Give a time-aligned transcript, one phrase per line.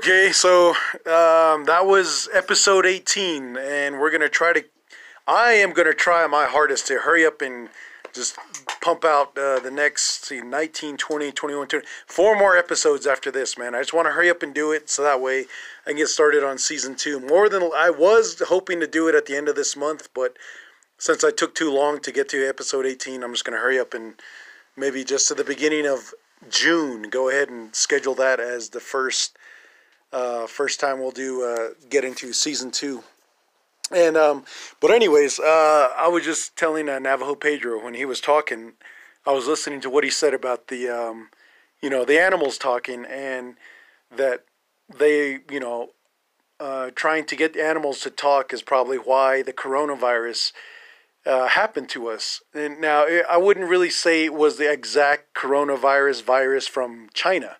[0.00, 0.70] Okay, so
[1.04, 4.64] um, that was episode 18, and we're going to try to.
[5.28, 7.68] I am going to try my hardest to hurry up and
[8.14, 8.38] just
[8.80, 13.58] pump out uh, the next see 19 20 21 20 four more episodes after this
[13.58, 15.44] man i just want to hurry up and do it so that way
[15.86, 19.14] i can get started on season two more than i was hoping to do it
[19.14, 20.36] at the end of this month but
[20.98, 23.78] since i took too long to get to episode 18 i'm just going to hurry
[23.78, 24.14] up and
[24.76, 26.12] maybe just to the beginning of
[26.48, 29.36] june go ahead and schedule that as the first
[30.12, 33.02] uh, first time we'll do uh, get into season two
[33.90, 34.44] and um,
[34.80, 38.74] but anyways, uh, I was just telling uh, Navajo Pedro when he was talking,
[39.26, 41.30] I was listening to what he said about the, um,
[41.82, 43.56] you know, the animals talking and
[44.14, 44.44] that
[44.96, 45.90] they, you know,
[46.60, 50.52] uh, trying to get animals to talk is probably why the coronavirus
[51.26, 52.42] uh, happened to us.
[52.54, 57.56] And now I wouldn't really say it was the exact coronavirus virus from China,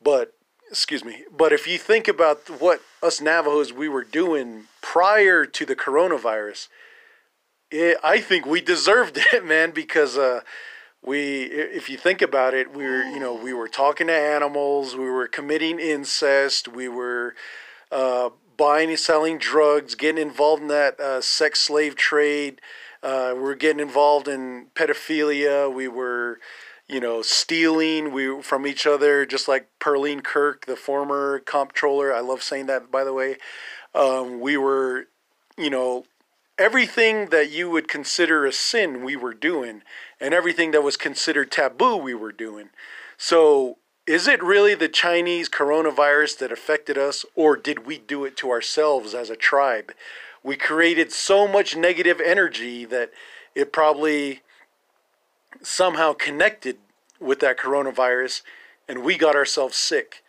[0.00, 0.35] but
[0.70, 1.24] excuse me.
[1.34, 6.68] But if you think about what us Navajos we were doing prior to the coronavirus,
[7.70, 10.40] it, I think we deserved it, man, because uh,
[11.04, 14.96] we, if you think about it, we were, you know, we were talking to animals,
[14.96, 17.34] we were committing incest, we were
[17.92, 22.60] uh, buying and selling drugs, getting involved in that uh, sex slave trade.
[23.02, 25.72] Uh, we were getting involved in pedophilia.
[25.72, 26.40] We were
[26.88, 32.14] you know, stealing we from each other, just like Pearline Kirk, the former comptroller.
[32.14, 33.36] I love saying that, by the way.
[33.94, 35.08] Um, we were,
[35.56, 36.04] you know,
[36.58, 39.82] everything that you would consider a sin, we were doing,
[40.20, 42.70] and everything that was considered taboo, we were doing.
[43.18, 48.36] So, is it really the Chinese coronavirus that affected us, or did we do it
[48.36, 49.92] to ourselves as a tribe?
[50.44, 53.10] We created so much negative energy that
[53.56, 54.42] it probably
[55.62, 56.78] somehow connected
[57.20, 58.42] with that coronavirus
[58.88, 60.22] and we got ourselves sick.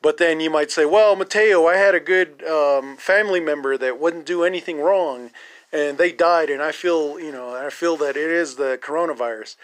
[0.00, 4.00] But then you might say, well, Mateo, I had a good um, family member that
[4.00, 5.30] wouldn't do anything wrong
[5.72, 9.56] and they died and I feel, you know, I feel that it is the coronavirus.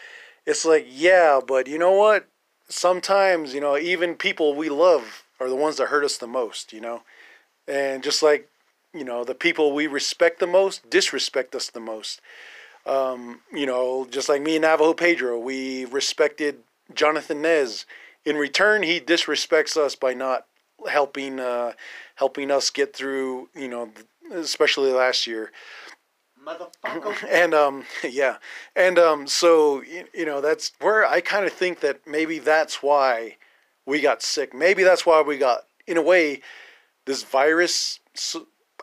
[0.47, 2.27] It's like, yeah, but you know what?
[2.69, 6.73] Sometimes, you know, even people we love are the ones that hurt us the most,
[6.73, 7.03] you know?
[7.67, 8.49] And just like,
[8.95, 12.21] you know, the people we respect the most disrespect us the most.
[12.88, 16.60] Um, you know, just like me and Navajo Pedro, we respected
[16.94, 17.84] Jonathan Nez.
[18.25, 20.47] In return, he disrespects us by not
[20.88, 21.72] helping uh,
[22.15, 23.50] helping us get through.
[23.54, 23.91] You know,
[24.32, 25.53] especially last year.
[26.44, 27.15] Motherfucker.
[27.31, 28.38] And um, yeah,
[28.75, 33.37] and um, so you know that's where I kind of think that maybe that's why
[33.84, 34.55] we got sick.
[34.55, 36.41] Maybe that's why we got, in a way,
[37.05, 38.00] this virus.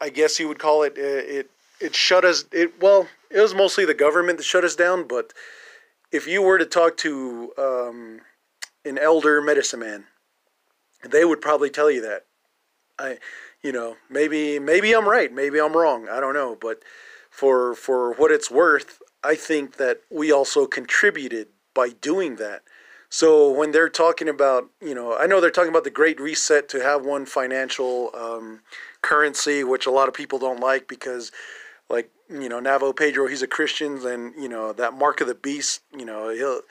[0.02, 0.98] I guess you would call it.
[0.98, 1.50] It
[1.80, 2.46] it shut us.
[2.52, 5.08] It well, it was mostly the government that shut us down.
[5.08, 5.34] But
[6.12, 8.22] if you were to talk to um,
[8.84, 10.06] an elder medicine man,
[11.04, 12.26] they would probably tell you that.
[12.98, 13.18] I,
[13.62, 16.08] you know, maybe maybe I'm right, maybe I'm wrong.
[16.10, 16.84] I don't know, but
[17.30, 22.64] for for what it's worth, I think that we also contributed by doing that.
[23.10, 26.68] So when they're talking about, you know, I know they're talking about the Great Reset
[26.70, 28.62] to have one financial um,
[29.02, 31.32] currency, which a lot of people don't like because
[31.90, 35.36] like you know Navo Pedro, he's a Christian, and you know that mark of the
[35.36, 35.82] beast.
[35.98, 36.62] You know he'll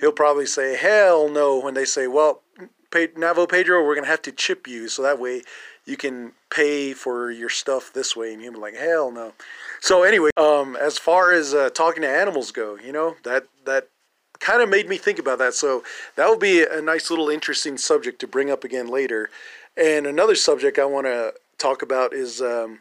[0.00, 2.42] he'll probably say hell no when they say, well,
[2.90, 5.42] Navo Pedro, we're gonna have to chip you, so that way
[5.84, 9.32] you can pay for your stuff this way, and he'll be like hell no.
[9.80, 13.88] So anyway, um, as far as uh, talking to animals go, you know that that
[14.40, 15.54] kind of made me think about that.
[15.54, 15.82] So
[16.16, 19.30] that would be a nice little interesting subject to bring up again later.
[19.76, 22.80] And another subject I want to talk about is um,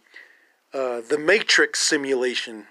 [0.73, 2.67] uh, the Matrix simulation.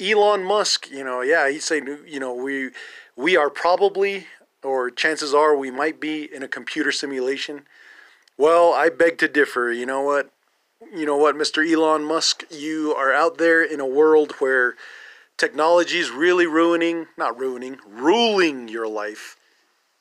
[0.00, 2.70] Elon Musk, you know, yeah, he's saying, you know, we
[3.16, 4.26] we are probably,
[4.62, 7.66] or chances are, we might be in a computer simulation.
[8.38, 9.70] Well, I beg to differ.
[9.70, 10.32] You know what?
[10.92, 11.64] You know what, Mr.
[11.70, 14.74] Elon Musk, you are out there in a world where
[15.36, 19.36] technology is really ruining, not ruining, ruling your life.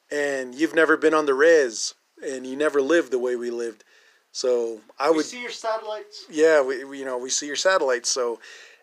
[0.09, 1.93] And you've never been on the res,
[2.25, 3.83] and you never lived the way we lived.
[4.31, 6.25] So I we would see your satellites.
[6.29, 8.09] Yeah, we, we you know we see your satellites.
[8.09, 8.39] So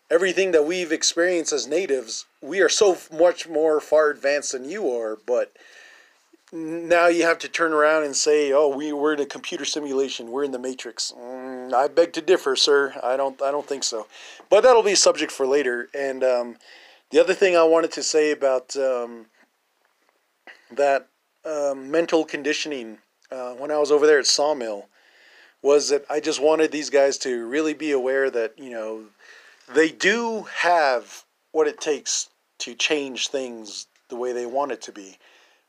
[0.09, 4.91] everything that we've experienced as natives, we are so much more far advanced than you
[4.91, 5.17] are.
[5.25, 5.51] But
[6.51, 10.31] now you have to turn around and say, "Oh, we we're in a computer simulation.
[10.31, 12.93] We're in the matrix." Mm, I beg to differ, sir.
[13.01, 14.07] I don't I don't think so.
[14.49, 15.89] But that'll be a subject for later.
[15.93, 16.57] And um,
[17.09, 19.27] the other thing I wanted to say about um,
[20.71, 21.07] that
[21.43, 22.99] um, mental conditioning
[23.31, 24.89] uh, when I was over there at Sawmill
[25.61, 29.03] was that I just wanted these guys to really be aware that, you know,
[29.73, 32.29] they do have what it takes
[32.59, 35.17] to change things the way they want it to be,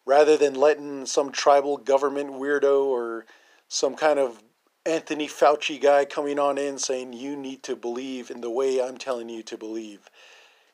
[0.06, 3.26] rather than letting some tribal government weirdo or
[3.68, 4.42] some kind of
[4.86, 8.96] Anthony Fauci guy coming on in saying you need to believe in the way I'm
[8.96, 10.10] telling you to believe.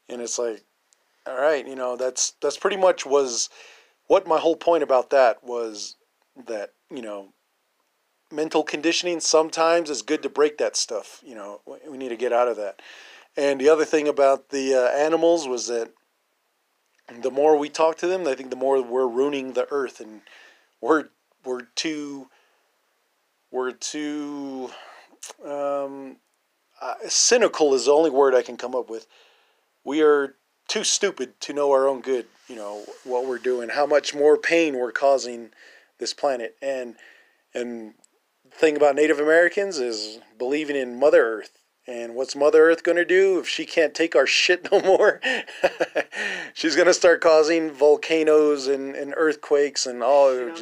[0.08, 0.62] And it's like,
[1.26, 3.50] all right, you know, that's that's pretty much was
[4.06, 5.96] what my whole point about that was
[6.46, 7.32] that, you know,
[8.36, 11.60] mental conditioning sometimes is good to break that stuff, you know.
[11.88, 12.80] We need to get out of that.
[13.36, 15.90] And the other thing about the uh, animals was that
[17.22, 20.20] the more we talk to them, I think the more we're ruining the earth and
[20.80, 21.08] we're
[21.44, 22.28] we're too
[23.50, 24.70] we're too
[25.44, 26.16] um,
[26.80, 29.06] uh, cynical is the only word I can come up with.
[29.84, 30.34] We are
[30.68, 32.26] too stupid to know our own good.
[32.48, 35.50] You know what we're doing, how much more pain we're causing
[35.98, 36.96] this planet, and
[37.54, 37.94] and
[38.56, 41.58] thing about Native Americans is believing in Mother Earth.
[41.87, 45.20] And what's Mother Earth going to do if she can't take our shit no more?
[46.55, 50.53] She's going to start causing volcanoes and, and earthquakes and all.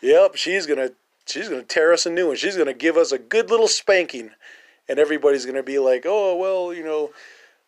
[0.00, 0.94] Yep, she's going to
[1.26, 2.36] she's going to tear us a new one.
[2.36, 4.30] She's going to give us a good little spanking.
[4.88, 7.10] And everybody's going to be like, "Oh, well, you know,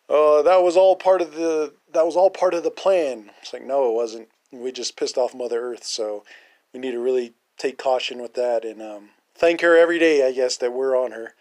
[0.09, 3.51] uh, that was all part of the that was all part of the plan." It's
[3.51, 4.29] like, "No, it wasn't.
[4.51, 6.23] We just pissed off Mother Earth, so
[6.73, 9.09] we need to really take caution with that and um,
[9.41, 11.33] thank her every day, I guess, that we're on her.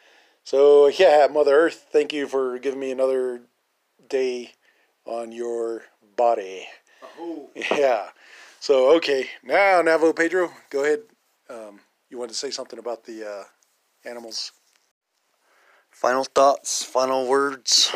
[0.43, 3.43] So, yeah, Mother Earth, thank you for giving me another
[4.09, 4.53] day
[5.05, 5.83] on your
[6.17, 6.67] body.
[7.21, 7.51] Oh.
[7.55, 8.09] Yeah.
[8.59, 9.29] So, okay.
[9.45, 11.01] Now, Navo Pedro, go ahead.
[11.51, 13.45] Um, you wanted to say something about the uh,
[14.09, 14.53] animals?
[15.91, 17.93] Final thoughts, final words,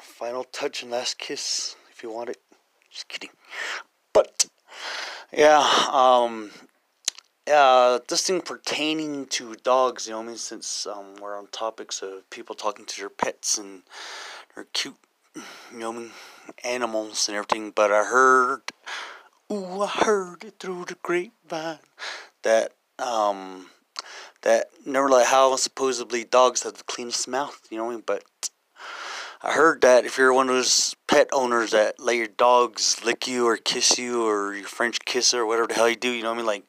[0.00, 2.38] final touch and last kiss, if you want it.
[2.90, 3.30] Just kidding.
[4.12, 4.46] But,
[5.32, 6.50] yeah, um,
[7.52, 12.02] uh, this thing pertaining to dogs, you know, I mean, since um, we're on topics
[12.02, 13.82] of people talking to their pets and
[14.54, 14.96] their cute,
[15.34, 16.10] you know,
[16.62, 18.62] animals and everything, but I heard,
[19.52, 21.78] ooh, I heard it through the grapevine
[22.42, 23.70] that, um,
[24.42, 28.24] that never like how supposedly dogs have the cleanest mouth, you know, I mean, but
[29.42, 33.28] I heard that if you're one of those pet owners that let your dogs lick
[33.28, 36.22] you or kiss you or your French kiss or whatever the hell you do, you
[36.22, 36.64] know what I mean, like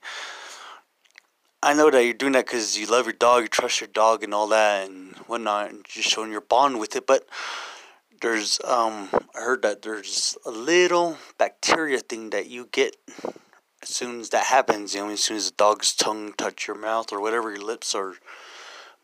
[1.66, 4.24] I know that you're doing that because you love your dog, you trust your dog,
[4.24, 7.08] and all that, and whatnot, and just showing your bond with it.
[7.08, 7.26] But
[8.22, 12.96] there's, um, I heard that there's a little bacteria thing that you get
[13.82, 14.94] as soon as that happens.
[14.94, 17.96] You know, as soon as the dog's tongue touch your mouth or whatever your lips
[17.96, 18.14] are.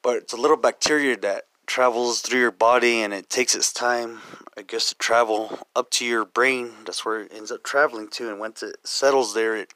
[0.03, 4.19] But it's a little bacteria that travels through your body, and it takes its time,
[4.55, 6.73] I guess, to travel up to your brain.
[6.85, 9.73] That's where it ends up traveling to, and once it settles there, it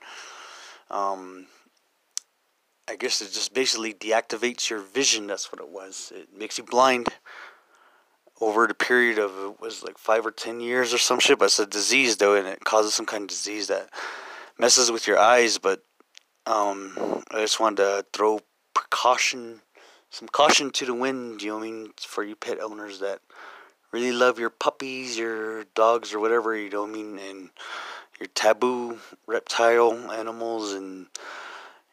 [0.92, 1.48] um
[2.88, 5.28] I guess it just basically deactivates your vision.
[5.28, 6.12] That's what it was.
[6.16, 7.08] It makes you blind
[8.42, 11.40] over the period of it was like five or ten years or some shit.
[11.40, 13.90] But it's a disease though, and it causes some kind of disease that
[14.60, 15.58] messes with your eyes.
[15.58, 15.84] But
[16.46, 18.42] um, I just wanted to throw
[18.76, 19.62] precaution,
[20.12, 21.42] some caution to the wind.
[21.42, 23.20] You know what I mean for you pet owners that
[23.92, 26.56] really love your puppies, your dogs, or whatever.
[26.56, 27.50] You know what I mean, and
[28.20, 31.08] your taboo reptile animals and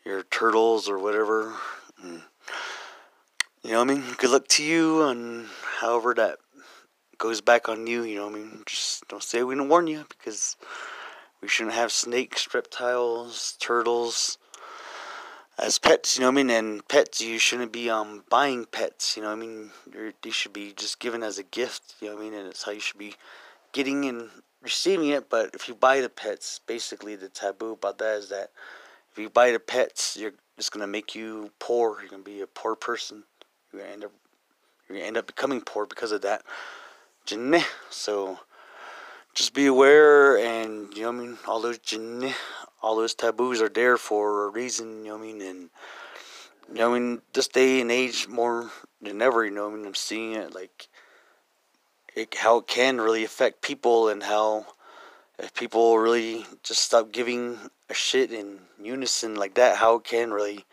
[0.04, 1.54] your turtles or whatever.
[2.02, 2.22] And,
[3.62, 4.04] you know what I mean?
[4.18, 5.46] Good luck to you and
[5.80, 6.38] however that
[7.18, 8.62] goes back on you, you know what I mean?
[8.66, 10.56] Just don't say we didn't warn you because
[11.40, 14.38] we shouldn't have snakes, reptiles, turtles
[15.58, 16.50] as pets, you know what I mean?
[16.50, 19.70] And pets, you shouldn't be um buying pets, you know what I mean?
[19.92, 22.34] You're, they should be just given as a gift, you know what I mean?
[22.34, 23.14] And it's how you should be
[23.72, 24.30] getting and
[24.62, 25.28] receiving it.
[25.30, 28.50] But if you buy the pets, basically the taboo about that is that
[29.12, 32.00] if you buy the pets, you're it's gonna make you poor.
[32.00, 33.24] You're gonna be a poor person.
[33.72, 34.12] You're gonna end up
[34.88, 36.42] you're gonna end up becoming poor because of that.
[37.90, 38.40] So
[39.34, 41.78] just be aware and you know I mean, all those
[42.82, 45.70] all those taboos are there for a reason, you know I mean, and
[46.68, 49.86] you know I mean, this day and age more than ever, you know I mean,
[49.86, 50.88] I'm seeing it like
[52.14, 54.66] it, how it can really affect people and how
[55.42, 57.58] if people really just stop giving
[57.90, 60.64] a shit in unison like that, how it can really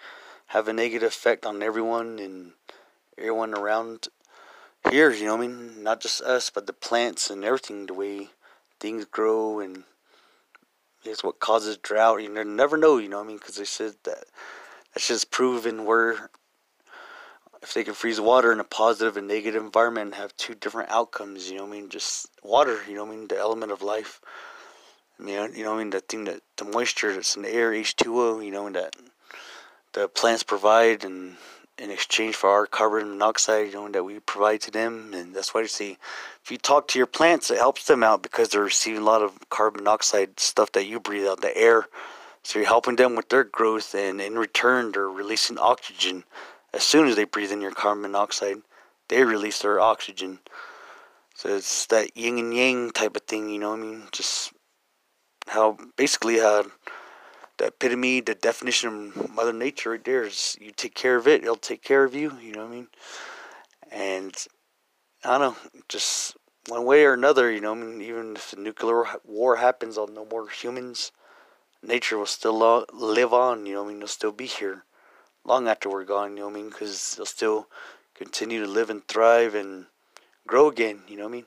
[0.48, 2.52] have a negative effect on everyone and
[3.18, 4.08] everyone around
[4.92, 5.84] here, you know what I mean?
[5.84, 8.30] Not just us, but the plants and everything, the way
[8.80, 9.84] things grow and
[11.04, 12.22] it's what causes drought.
[12.22, 13.38] You never know, you know what I mean?
[13.38, 14.26] Because they said that
[14.94, 16.30] that's just proven where
[17.64, 20.92] if they can freeze water in a positive and negative environment and have two different
[20.92, 21.90] outcomes, you know what I mean?
[21.90, 23.28] Just water, you know what I mean?
[23.28, 24.22] The element of life.
[25.20, 27.72] You know, you know, I mean, the thing that the moisture that's in the air,
[27.72, 28.96] H2O, you know, and that
[29.94, 31.36] the plants provide and
[31.78, 35.14] in exchange for our carbon monoxide, you know, that we provide to them.
[35.14, 35.98] And that's why you see,
[36.44, 39.22] if you talk to your plants, it helps them out because they're receiving a lot
[39.22, 41.88] of carbon monoxide stuff that you breathe out the air.
[42.44, 46.24] So you're helping them with their growth, and in return, they're releasing oxygen
[46.74, 48.62] as soon as they breathe in your carbon monoxide,
[49.08, 50.40] they release their oxygen.
[51.34, 54.04] So it's that yin and yang type of thing, you know what I mean?
[54.12, 54.54] Just
[55.50, 56.66] how basically how
[57.58, 61.42] the epitome, the definition of Mother Nature right there is you take care of it,
[61.42, 62.88] it'll take care of you, you know what I mean?
[63.92, 64.48] And
[65.24, 66.38] I don't know, just
[66.68, 70.14] one way or another, you know, I mean, even if the nuclear war happens on
[70.14, 71.12] no more humans,
[71.84, 74.84] nature will still live on, you know, I mean, they'll still be here
[75.44, 77.68] long after we're gone, you know, I mean, because they'll still
[78.14, 79.88] continue to live and thrive and
[80.46, 81.46] grow again, you know, I mean,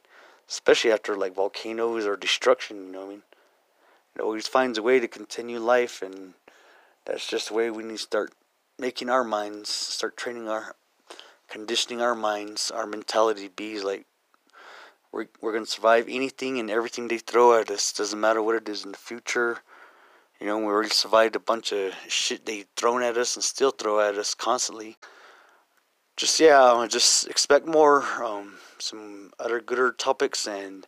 [0.49, 3.23] especially after like volcanoes or destruction, you know, I mean,
[4.17, 6.35] it always finds a way to continue life, and
[7.05, 8.33] that's just the way we need to start
[8.79, 10.75] making our minds, start training our,
[11.49, 14.07] conditioning our minds, our mentality be like
[15.13, 17.93] we're, we're going to survive anything and everything they throw at us.
[17.93, 19.59] Doesn't matter what it is in the future.
[20.41, 23.71] You know, we already survived a bunch of shit they thrown at us and still
[23.71, 24.97] throw at us constantly.
[26.17, 30.87] Just yeah, just expect more, um, some other gooder topics and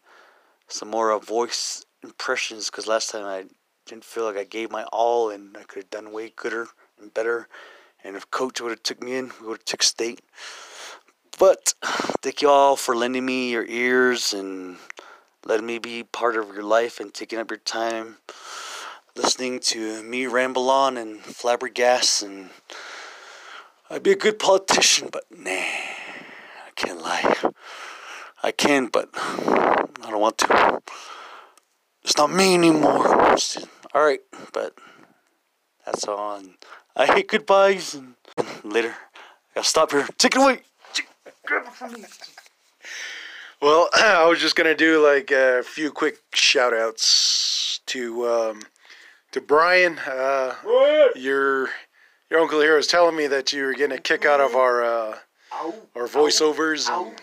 [0.69, 2.71] some more uh, voice impressions.
[2.71, 3.45] Because last time I
[3.87, 6.69] didn't feel like I gave my all and I could have done way gooder
[7.01, 7.49] and better.
[8.03, 10.21] And if Coach would have took me in, we would have took state.
[11.39, 11.75] But
[12.23, 14.77] thank you all for lending me your ears and
[15.45, 18.19] letting me be part of your life and taking up your time
[19.17, 22.51] listening to me ramble on and flabbergast and
[23.89, 27.35] I'd be a good politician, but nah, I can't lie.
[28.43, 30.83] I can, but I don't want to.
[32.05, 33.07] It's not me anymore.
[33.95, 34.21] All right,
[34.53, 34.75] but
[35.87, 36.37] that's all.
[36.37, 36.55] And
[36.95, 38.15] I hate goodbyes and
[38.63, 38.91] later.
[38.91, 40.07] I gotta stop here.
[40.19, 40.61] Take it away.
[41.47, 42.05] Grab it from me.
[43.63, 48.63] Well, I was just gonna do like a few quick shout outs to um,
[49.33, 49.99] to Brian.
[49.99, 50.55] Uh,
[51.17, 51.71] your
[52.31, 54.85] your uncle here was telling me that you were getting a kick out of our
[54.85, 55.19] uh,
[55.95, 57.15] our voiceovers and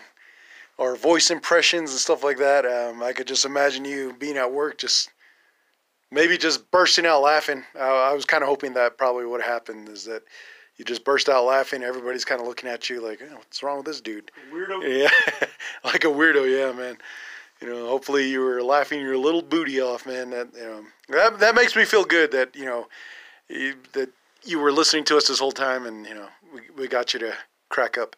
[0.78, 2.64] our voice impressions and stuff like that.
[2.66, 5.10] Um, I could just imagine you being at work, just
[6.10, 7.64] maybe just bursting out laughing.
[7.74, 10.22] Uh, I was kind of hoping that probably what happened is that
[10.76, 11.82] you just burst out laughing.
[11.82, 14.82] Everybody's kind of looking at you like, oh, "What's wrong with this dude?" Weirdo.
[14.82, 15.46] Yeah,
[15.84, 16.48] like a weirdo.
[16.50, 16.98] Yeah, man.
[17.60, 20.30] You know, hopefully you were laughing your little booty off, man.
[20.30, 22.88] That you know, that that makes me feel good that you know
[23.48, 24.10] you, that
[24.44, 27.20] you were listening to us this whole time, and you know we we got you
[27.20, 27.34] to
[27.68, 28.16] crack up.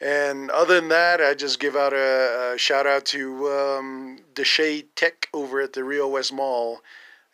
[0.00, 4.84] And other than that, I just give out a, a shout out to um, Deshay
[4.94, 6.82] Tech over at the Rio West Mall.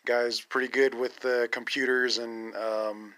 [0.05, 3.15] guy's pretty good with the computers and um,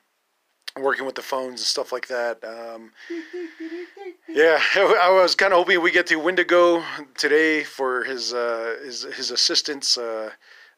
[0.79, 2.43] working with the phones and stuff like that.
[2.43, 2.91] Um,
[4.27, 6.83] yeah, I was kind of hoping we get to Wendigo
[7.15, 10.31] today for his uh, his his assistant's uh,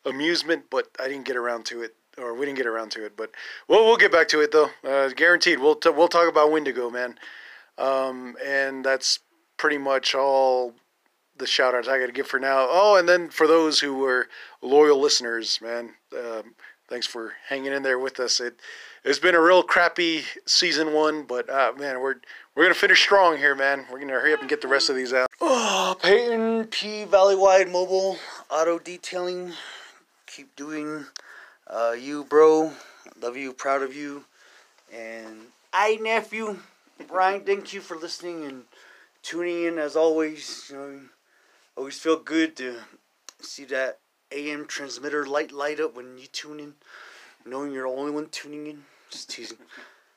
[0.05, 3.15] amusement, but I didn't get around to it, or we didn't get around to it.
[3.15, 3.31] But
[3.69, 5.59] we'll we'll get back to it though, uh, guaranteed.
[5.59, 7.17] We'll t- we'll talk about Wendigo, man.
[7.77, 9.19] Um, and that's
[9.57, 10.73] pretty much all
[11.37, 12.67] the shout outs I got to give for now.
[12.69, 14.27] Oh, and then for those who were
[14.61, 16.55] loyal listeners, man, um,
[16.87, 18.39] thanks for hanging in there with us.
[18.39, 18.59] It
[19.03, 22.15] it's been a real crappy season one, but uh, man, we're
[22.55, 23.85] we're gonna finish strong here, man.
[23.91, 25.29] We're gonna hurry up and get the rest of these out.
[25.39, 28.17] Oh, Peyton P Valley Wide Mobile
[28.49, 29.53] Auto Detailing.
[30.25, 31.05] Keep doing
[31.67, 32.73] uh, you, bro.
[33.21, 34.23] Love you, proud of you.
[34.93, 35.37] And
[35.73, 36.59] I, nephew,
[37.05, 38.63] Brian, thank you for listening and
[39.21, 40.67] tuning in as always.
[40.69, 40.99] You know,
[41.75, 42.77] always feel good to
[43.41, 43.99] see that
[44.31, 46.73] AM transmitter light light up when you tune in,
[47.45, 48.83] knowing you're the only one tuning in.
[49.11, 49.57] Just teasing.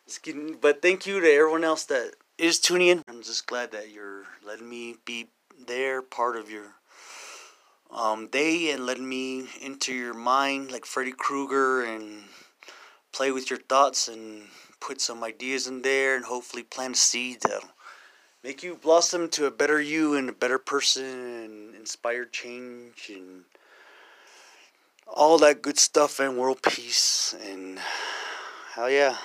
[0.07, 0.57] Just kidding.
[0.61, 3.05] But thank you to everyone else that is tuning in.
[3.09, 5.29] I'm just glad that you're letting me be
[5.67, 6.75] there, part of your
[7.91, 12.25] um, day, and letting me into your mind like Freddy Krueger and
[13.13, 14.45] play with your thoughts and
[14.81, 17.69] put some ideas in there and hopefully plant a seed that'll
[18.43, 23.45] make you blossom to a better you and a better person and inspire change and
[25.07, 27.79] all that good stuff and world peace and
[28.75, 29.17] hell yeah.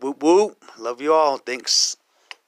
[0.00, 0.64] Whoop whoop.
[0.78, 1.38] Love you all.
[1.38, 1.96] Thanks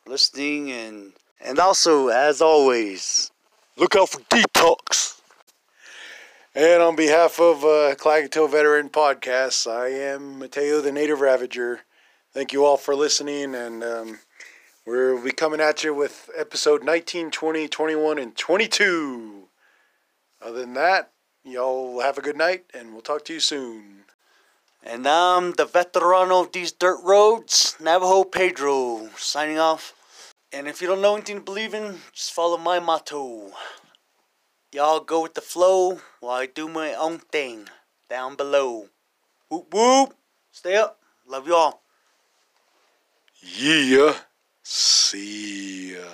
[0.03, 3.31] for listening and and also as always,
[3.77, 5.21] look out for detox.
[6.57, 11.81] And on behalf of uh, Klagetoh Veteran Podcasts, I am Mateo the Native Ravager.
[12.35, 14.19] Thank you all for listening, and um,
[14.85, 19.45] we'll be coming at you with episode 19, 20, 21, and 22.
[20.43, 21.13] Other than that,
[21.45, 24.07] y'all have a good night, and we'll talk to you soon.
[24.83, 29.95] And I'm the veteran of these dirt roads, Navajo Pedro, signing off.
[30.53, 33.53] And if you don't know anything to believe in, just follow my motto.
[34.73, 37.69] Y'all go with the flow while I do my own thing
[38.11, 38.89] down below.
[39.49, 40.17] Whoop whoop.
[40.51, 40.99] Stay up.
[41.29, 41.84] Love y'all.
[43.45, 44.15] Yeah.
[44.63, 46.05] See ya.